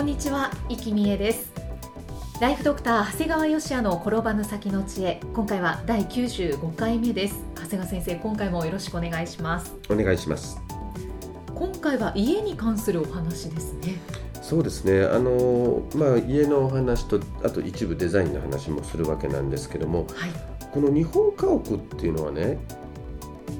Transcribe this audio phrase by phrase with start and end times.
[0.00, 1.52] こんにちは、生きみえです。
[2.40, 5.20] ライフドクター長谷川芳也の転ばぬ先の知恵。
[5.34, 7.44] 今回は第95回目です。
[7.54, 9.76] 長谷川先生今回もよろしくお願いします。
[9.90, 10.58] お願いします。
[11.54, 14.00] 今回は家に関するお話ですね。
[14.40, 15.02] そうですね。
[15.02, 20.30] あの、まあ、家のお話とあと一部デザインの話もするわけなんですけどもはい。
[20.72, 22.58] この日本家屋っていうのはね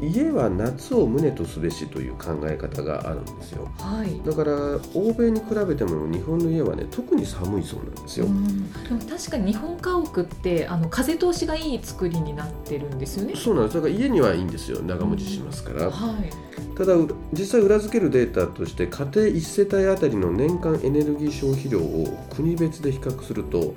[0.00, 3.70] 家は夏を旨とすべしという考え方があるんですよ。
[3.78, 4.20] はい。
[4.26, 4.52] だから
[4.94, 8.72] 欧米に比べても日本の家はね特に寒いそうなんですよ、うん。
[8.72, 13.34] でも確かに日本家屋ってあの風通しがいい作りになってるんですよね。
[13.36, 13.74] そうなんです。
[13.76, 14.80] だから家にはいいんですよ。
[14.82, 16.30] 長持ちしますから、はい。
[16.76, 16.94] ただ
[17.32, 23.74] 実際裏付けるデータとして家庭1世帯あたりの年間エネルギー消費量を国別で比較すると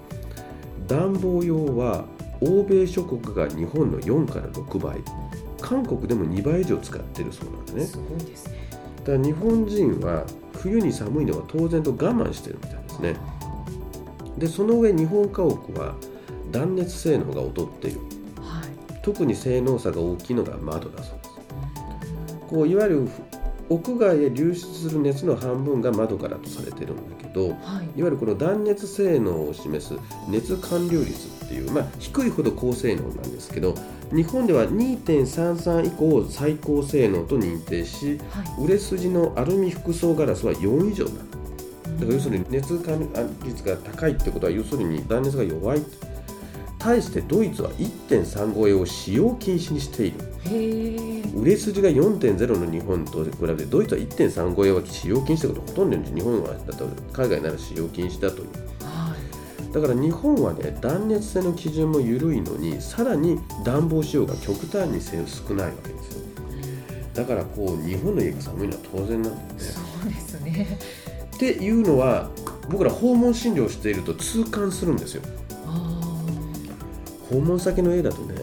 [0.88, 2.06] 暖房用は
[2.42, 5.02] 欧米諸国が日本の4から6倍
[5.64, 8.70] 韓国でも2倍以上使ってるそうなんですねすごいですね。
[9.06, 10.26] だ日本人は
[10.58, 13.16] 冬に寒いのは当然と我慢してるみたいですね
[14.38, 15.96] でその上日本家屋は
[16.52, 18.00] 断熱性能が劣っている
[18.42, 19.00] はい。
[19.02, 21.30] 特に性能差が大きいのが窓だそうです
[22.50, 23.10] こういわゆる
[23.70, 27.56] 屋外へ流出する熱の半分が窓からとされてるんだけどはい。
[27.56, 29.96] いわゆるこの断熱性能を示す
[30.28, 33.76] 熱完了率っていう、まあ、低いほど高性能なんですけど
[34.12, 38.66] 日本では2.33以降最高性能と認定しはい。
[38.66, 43.10] 売れ筋のアルミ複層ガラスは4以上なのだから要するに熱管
[43.44, 45.82] 率が高いってことは要するに断熱が弱い
[46.84, 50.18] 対してドイツは1.3超えを使用禁止にしている。
[51.34, 58.48] 売れ筋が4.0の日本と比べてドイツは1.3超えは使用禁止ってことほとんど日本はだと海外なら使用禁止だという
[58.86, 59.16] は
[59.70, 59.74] い。
[59.74, 66.24] だから日本はね断熱性の基準も緩いのにさらに暖房使用が極端に少ないわけですよ
[67.14, 70.80] だからこう日本の家が寒いのは当然なんだよねそうですね。
[71.36, 72.30] っていうのは
[72.70, 75.43] 僕ら訪問診療していると痛感するんですよあ
[77.34, 78.36] 訪問先の家だとね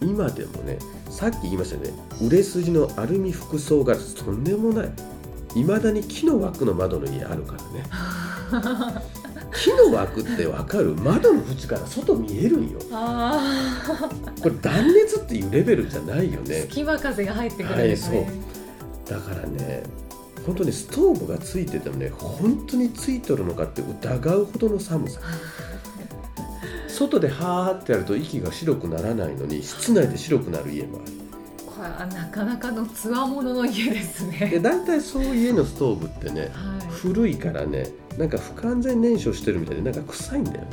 [0.00, 0.78] 今でもね
[1.10, 1.90] さっき言いましたよね
[2.22, 4.90] 売れ筋のアルミ複層ガラスとんでもない。
[5.54, 7.84] いまだに木の枠の窓の家あるからね。
[9.54, 10.94] 木の枠ってわかる？
[10.96, 12.78] 窓の縁から外見えるんよ。
[14.42, 16.48] これ断熱っていうレベルじゃないよあ。
[16.48, 16.60] ね。
[16.62, 18.30] 隙間風が入ってくるんですね。
[19.08, 19.84] だからね
[20.44, 25.20] 本当にストーブがついててもね本当についとるのかって疑うほどの寒さ
[26.96, 31.12] 外ではーってやると息が白くならないのに室内で白くなる家もある
[31.66, 34.60] これはなかなかのつわものの家ですでね。
[34.60, 36.50] 大体そういう家のストーブってねはい。
[36.90, 40.70] 古いからねなんか不完全燃焼してるみたいでなんか臭いんだよね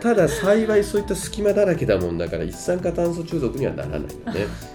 [0.00, 4.14] ただ幸いそういった隙間だらけだもんだから一酸化炭素中毒にはならないよね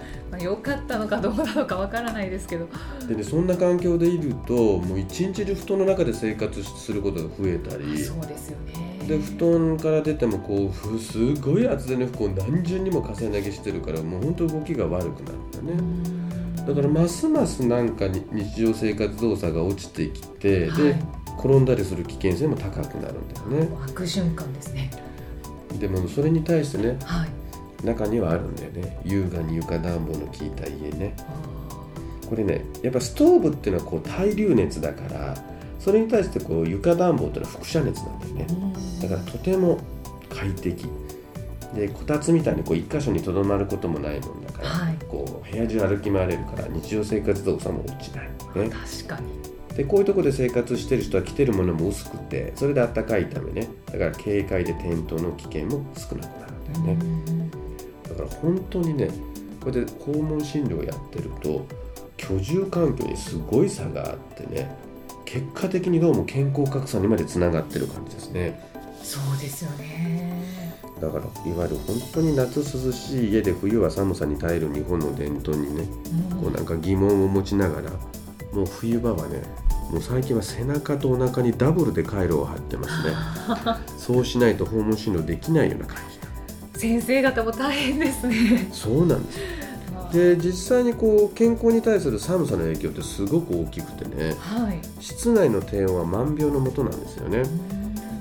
[0.30, 2.68] まあ良かったのかどうなのかわからないですけど。
[3.08, 8.91] でねそんな環境でいるともう一日中布団の中で生活することが増えたりそうですよね。
[9.12, 20.82] で布団から出てもこうふすごい厚手の服を何重にも重ね着してるからもう本当動きが悪くなるんだねだからますますなんかに日常生活動作が落ちてきて、はい。
[20.82, 20.96] で
[21.38, 23.68] 転んだりする危険性も高くなるんだよね。
[23.84, 24.90] 悪循環ですね。
[25.80, 27.84] でもそれに対してねはい。
[27.84, 29.00] 中にはあるんだよね。
[29.04, 31.14] 優雅に床暖房の効いた家ね。
[31.18, 35.34] あこれねやっぱストーブっていうのはこう対流熱だから
[35.82, 38.46] それに対してこう床暖房っていうのは輻射熱なんだよね。
[39.02, 39.78] だからとても
[40.30, 40.86] 快適。
[41.74, 44.96] でこたつみたいにこう一箇所にとどまることもないもんだから、はい。
[45.08, 49.76] こう部屋中歩き回れるから日常生活動作も落ちない、ね、確かに。
[49.76, 53.68] でこういうところで生活してる人は着てるものも薄くてそれであったかいためね。
[53.86, 57.50] だから警戒で転倒の危険も少なくなるんだよね。
[58.08, 59.10] だから本当にね
[59.60, 61.66] これで訪問診療やってると
[62.18, 64.76] 居住環境にすごい差があってね
[65.32, 68.60] 結果的にどうも健康格差にまでつながってる感じですね。
[69.02, 70.42] そうですよね。
[71.00, 75.84] だからいわゆる本当に夏涼しい家で冬は寒さに耐える日本の伝統にね
[76.38, 77.90] こうなんか疑問を持ちながら
[78.52, 79.42] もう冬場はね
[79.90, 83.16] もう最近は背中とお腹にダブルで回路を貼ってますね。
[83.96, 88.68] そうしないと訪問診療できないような感じだ先生方も大変ですね。
[88.70, 89.61] そうなんです
[90.12, 94.80] で実際にこう健康に対する寒さの影響ってすごく大きくてねはい。
[95.00, 97.44] 室内の低温は万病のもとなんですよね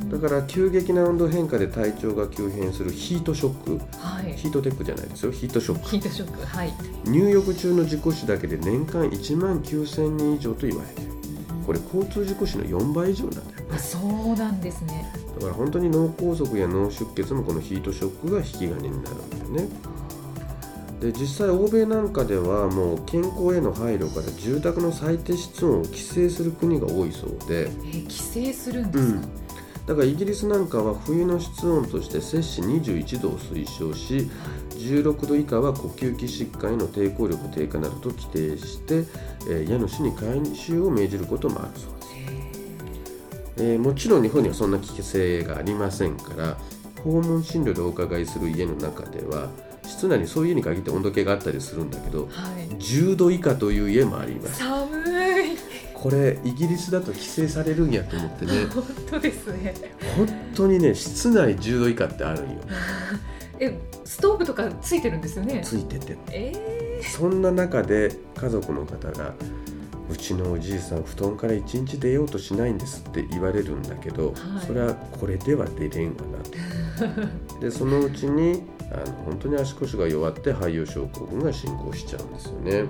[0.09, 4.33] だから急激な温度変化で体調が急変するヒートショックはい。
[4.38, 6.45] ヒートテックじゃないですよヒートショックヒートショック。
[6.45, 6.73] はい。
[7.05, 11.11] 入浴中の事故死だけで年間1万9000人以上と言われている
[11.65, 15.05] これ交通事故死の4倍以上なんだよあ、ねそうなんですね。
[15.35, 19.69] だから本当に脳梗塞や脳出血もこのヒートショックが引き金になるんだよね
[21.01, 29.18] で実際欧米なんかではもう健康への配慮から住宅の最低室温を規制する国が多いそうで、えー、規制するんでうすか？
[29.19, 29.21] ん、
[29.88, 34.30] だからイギリスなんかは冬の室温として摂氏21度を推奨し
[34.77, 38.97] 16度以下は呼吸器疾患への抵抗力低下などと規定して、
[39.50, 46.57] えー家主に回収を命じることもあるそうです、えーもちろん日本にはそんな規制がありませんから
[47.04, 49.50] 訪問診療でお伺いする家の中では
[49.91, 52.27] 室内にそういう家に限って温度計があったりするんだけどは
[52.59, 52.67] い。
[52.75, 54.88] 10度以下という家もあります寒
[55.53, 55.57] い。
[55.93, 59.73] これイギリスだと規制されるんやと思ってね 本当ですね。
[60.17, 62.57] 本当にね室内10度以下ってあるんよ
[63.59, 65.61] え、ストーブとかついてるんですよね？
[65.63, 69.33] ついててえそんな中で家族の方が
[70.11, 77.59] 「うちのおじいさん布団から一日出ようとしないんです」って言われるんだけど、はいそれはこれでは出れんわなと。
[77.59, 82.85] でそのうちにあの本当に足腰が弱って肺葉症候群が進行しちゃうんですよね。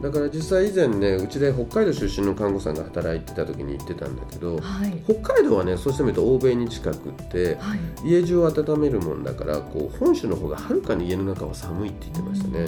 [0.00, 5.02] だから実際以前ねうちで北海道出身の看護師さんが働いてた時に言ってたんだけどー、はい。
[5.04, 7.74] 北海道はねそうしてみると欧米に近くっては
[8.04, 8.08] い。
[8.08, 12.66] 家中を温めるもんだからこう本州の方がはるかに家の中は寒いって言ってましたね。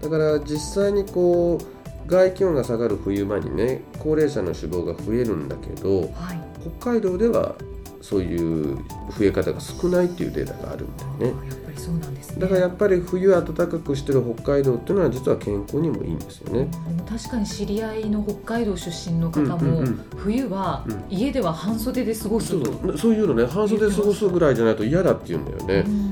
[0.00, 6.40] だから実際にこう外気温が下がる冬場にね高齢者の死亡が増えるんだけどはい。
[6.80, 7.54] 北海道では
[8.02, 8.34] そうい
[8.72, 8.76] う
[9.18, 11.38] 増え方が少ないっていうデータがあるんだよね。
[11.42, 12.40] あやっぱりそうなんですね。
[12.40, 16.68] だからやっぱり冬暖かくしてる北海道っていうのは実は健康にもいいんですよね。
[17.08, 19.84] 確かに知り合いの北海道出身の方うんも、
[20.16, 21.04] 冬はうん。
[21.10, 22.60] 家では半袖で過ごすそう
[22.92, 22.98] う。
[22.98, 25.84] そういうのね半袖で過ごすぐらいじゃないと嫌だって言うんだよね。
[25.86, 26.10] うん。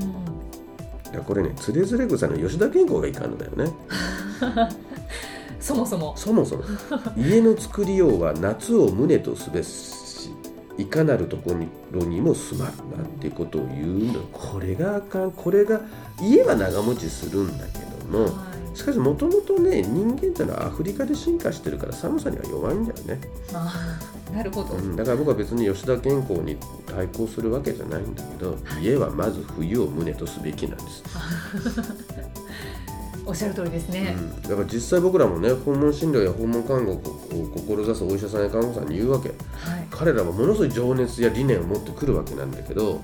[1.11, 3.71] いやこれねつれづれ草の吉田健康がいかんのだよね
[5.59, 6.15] そもそも。
[6.17, 6.63] そもそも。
[7.17, 10.31] 家の作りようは夏を旨とすべし
[10.77, 11.53] いかなるとこ
[11.91, 14.21] ろにも住まるなっていうことを言うの。
[14.31, 15.31] これがあかん。
[15.31, 15.81] これが
[16.21, 18.59] 家は長持ちするんだけどもはい。
[18.79, 23.19] しかしもともとね人間ってのはアフリカで進化してるから寒さには弱いんだよね、
[23.53, 26.55] あーなるほど、うん、だから僕は別に吉田健康に
[26.85, 31.03] 対抗するわけじゃないんだけど家はまず冬を旨とすべきなんです
[33.29, 43.01] おっしゃる通りですね、うん、だから実際僕らもね訪問診療や訪問看護を志すお医者さんや看護師さんに言うわけはい彼らはものすごい情熱や理念を持ってくるわけなんだけど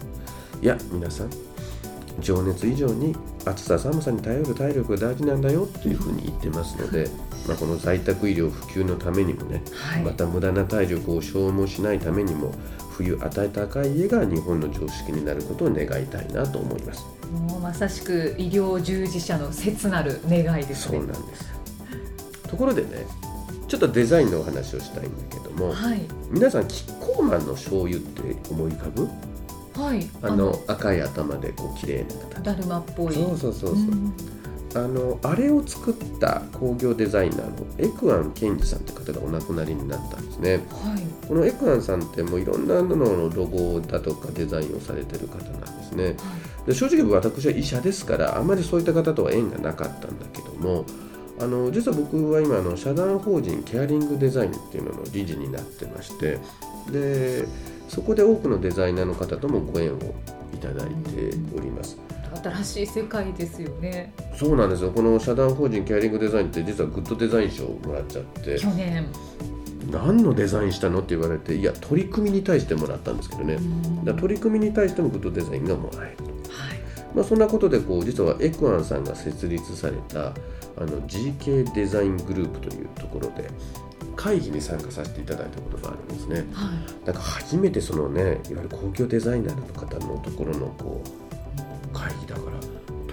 [0.63, 1.29] いや皆さん
[2.19, 7.07] 情熱以上に暑さ寒さに耐える体力が大事なんだよっていうふうに言ってますので、
[7.47, 12.51] まあ、この在宅医療普及のためにもねはいまた無駄な体力を消耗しないためにも
[12.97, 17.05] 冬暖かい家が日本の常識になることを願いたいなと思います。
[17.35, 20.97] もうまさしく医療従事者の切なる願いですね。
[20.99, 21.45] そうなんです。
[22.49, 23.05] ところでね
[23.67, 26.01] ちょっとデザインのお話をしたいんだけどもはい。
[26.29, 28.21] 皆さんキッコーマンの醤油って
[28.51, 29.09] 思い浮かぶ？
[29.81, 30.07] はい。
[30.21, 32.43] あの赤い頭でこう綺麗な形。
[32.43, 33.13] だるまっぽい。
[33.13, 34.13] そうそうそうそう、ん。
[34.75, 40.53] あのあれを作った工業デザイナーのエクアン・ケンジさんという方がお亡くなりになったんですね。
[40.53, 41.27] はい。
[41.27, 46.15] このエクアンさんってもういろんなののロゴだとかデザインをされてる方なんですね
[46.65, 50.85] で正直私は医者ですからあまりそういった方とは縁がなかったんだけども
[51.39, 56.39] あの実は僕は今あの社団法人ケアリングデザインっていうのの理事になってまして
[56.91, 57.45] で
[57.89, 59.97] そこで多くのデザイナーの方ともご縁を
[60.53, 61.97] いただいております。
[62.43, 64.13] 新しい世界ですよね。
[64.35, 64.91] そうなんですよ。
[64.91, 68.59] この社団法人ケアリングデザインって実はグッドデザイン賞をもらっちゃって。
[68.59, 69.05] 去年。
[69.91, 73.59] 何のデザインしたのって言われていや取り組みに対してもらったんですけどね。
[74.19, 76.23] 取り組みに対してもグッドデザインがもらえると。
[76.23, 76.34] はい
[77.15, 80.27] まあ、そんなことでこう実はエクアンさんが設立された
[80.77, 83.49] あの GK デザイングループというところで
[84.15, 86.45] 会議に参加させていただいたことがあるんですね。
[86.53, 92.57] はいだから初めてそのねいわゆる公共デザイナーの方のところのこう会議だから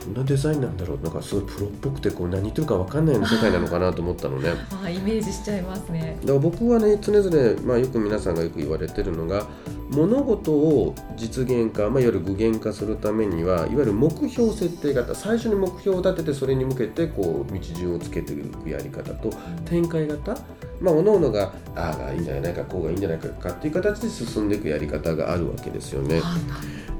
[0.06, 4.50] どんなデザインなんだろうなんかすごいプロっぽくてこう何言ってるか分かんないような世界なのかなと思ったのね。
[4.82, 9.46] あイメージしちゃいますねだから僕はね常々、まあ、よく皆さんがよく言われてるのが
[9.90, 19.30] 物事を実現化、まあ、いわゆる具現化するためにはいわゆる目標設定型最初に目標を立ててそれに向けてこう道順をつけていくやり方と
[19.66, 20.36] 展開型
[20.80, 26.20] まあ各々がああがいいんじゃないかこうがいいんじゃないかっていう形で進んでいくやり方があるわけですよね。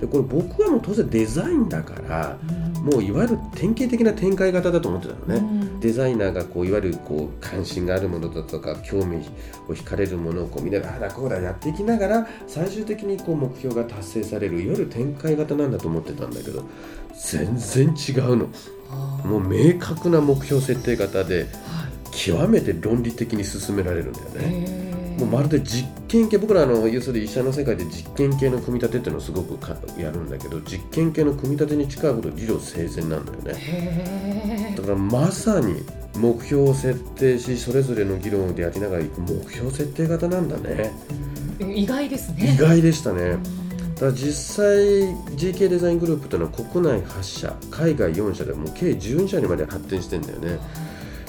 [0.02, 2.36] はいでこれ僕はもう当然デザインだから、
[2.82, 5.40] もういわゆる典型的な展開型だと思ってたのね、う
[5.76, 5.80] ん。
[5.80, 9.18] デザイナーがこういわゆるこう関心があるものだとか興味
[9.68, 16.64] を惹かれるものをこうみんなでああだこうだやっていきながら最終的にこう目標が達成されるいわゆる展開型なんだと思ってたんだけど
[17.14, 18.48] 全然違うの。
[19.24, 21.48] もう明確な目標設定型ではい。
[22.10, 24.81] 極めて論理的に進められるんだよね。
[25.22, 33.54] もうまるで実験系僕らあの要するに医者の世界で実験系の組み立てっていうのをすごくかやるんだけど実験系の組み立てに近いほど理路整然なんだよね。
[33.56, 35.82] へだからまさに
[36.16, 40.92] 目標を設定しそれぞれの議論でやりながらいく目標設定型なんだね。
[41.58, 42.54] ー意外ですね。
[42.54, 43.22] 意外でしたね。
[43.22, 43.42] うん。
[43.94, 44.74] だから実際
[45.36, 50.58] GK デザイングループというのは国内8社海外4社でもう計12社にまで発展してんだよね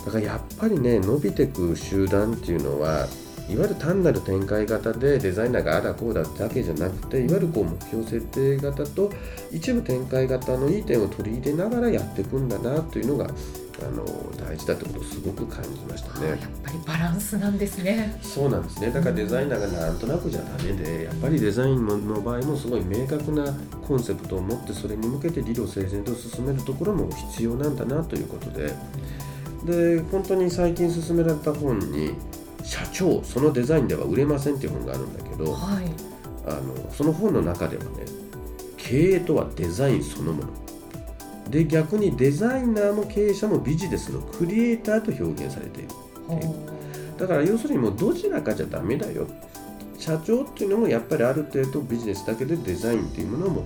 [0.06, 3.08] だからやっぱりね伸びてく集団っていうのは
[3.50, 9.12] いわゆる単なる展開型でデザイナーがあだこうだだけじゃなくていわゆるこう目標設定型と
[9.52, 14.06] 一部展開型のいい点を取り入れながらやっていくんだなというのがあの
[14.38, 16.30] 大事だってことをすごく感じましたね。
[16.30, 18.18] やっぱりバランスなんですね。
[18.22, 18.92] そうなんですね。
[18.92, 23.46] だからデザイナーがなんとなくじゃダメでやっぱりデザインの場合もすごい明確な
[23.86, 28.74] コンセプトを持ってそれに向けて理路整然と進めるところも必要なんだなということで。
[29.66, 32.14] で本当に最近進められた本に
[32.64, 35.86] 「社長そのデザインでは売れません」っていう本があるんだけどはい。
[36.46, 37.90] あのその本の中ではね
[38.78, 40.50] 経営とはデザインそのもの。
[41.50, 45.90] で逆にデザイナーも経営者もビジネスのクリエイターと表現されている
[47.18, 49.28] だから要するにもうどちらかじゃダメだよ
[50.04, 53.66] 社長っていうのもやっぱりある程度ビジネスだけでデザインっていうものも、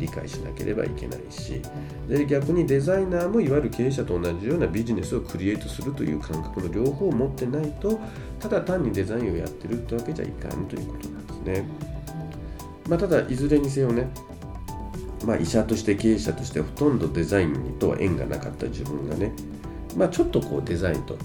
[0.00, 1.62] 理解しなければいけないし
[2.08, 8.00] で逆にデザイナーもいわゆる経営者と同じようなビジネスをクリエイトするという感覚の両方を持ってないと
[8.40, 11.68] ただ単にデザインをやってるってわけじゃいかんということなんですね。
[12.88, 14.10] まあ、ただいずれにせよね
[15.24, 19.32] まあ、医者として経営者としてほとんどデザインとは縁がなかった自分がね、
[19.96, 21.16] まあ、ちょっとこうデザインと、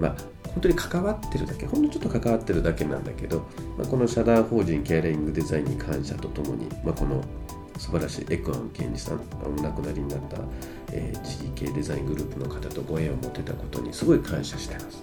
[0.00, 0.16] まあ、
[0.56, 3.46] 本当に関わってるだけほんのちょっと関わってるだけなんだけど、
[3.76, 7.22] まあ、この社団法人ケアリングデザインに感謝とともに、まあ、この
[7.76, 10.38] 素晴らしいエクアン健二さんお亡くなりになった、
[10.92, 15.02] えー、GK デザイングループの方とご縁を持てたことにすごい感謝してます。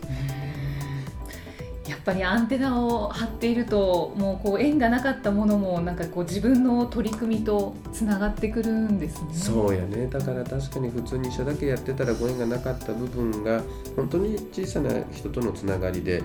[1.87, 9.33] やっぱりアンテナを張っているともうこう縁がなかったものもなんかこう自分の取り組みとつながってくるんですね。
[9.33, 13.61] そうやねだから確かに普通に医者だけやってたらご縁がなかった部分が
[13.95, 16.23] 本当に小さな人とのつながりで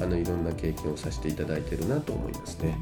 [0.00, 2.78] あのいろんな経験をさせていただいてるなと思いますね。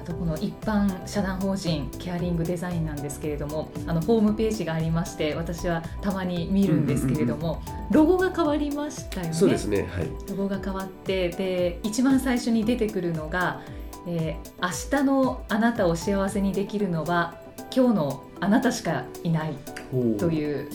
[0.00, 9.32] あとこの一般社団法人ケアリングデザインなんですけれどもあのホームページがありまして私はたまに見るんですけれども、ロゴが変わりましたよね。
[9.32, 13.62] そうですねはいロゴが変わってで一番最初に出てくるのが、
[14.06, 17.34] えー明日のあなたを幸せにできるのは
[17.74, 19.54] 今日のあなたしかいない
[20.18, 20.70] とういう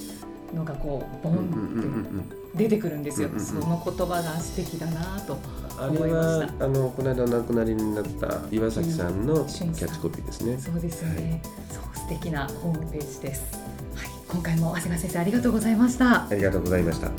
[0.55, 3.45] のがこうボンって出てくるんですよ、うんうんうん。
[3.45, 5.37] その言葉が素敵だなと
[5.79, 6.65] 思いまはした。
[6.65, 10.57] あのこの間お亡くなりになった岩崎さんのキャッチコピーですね。
[10.57, 13.57] そうですね、そう素敵なホームページです、
[13.95, 16.27] はい、今回も長谷川先生ありがとうございました。
[16.27, 17.09] ありがとうございました。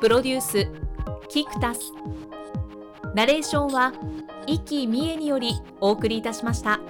[0.00, 0.68] プロデュース
[1.28, 1.92] キクタス。
[3.14, 3.92] ナレーションは
[4.46, 6.80] 生き見えによりお送りいたしました。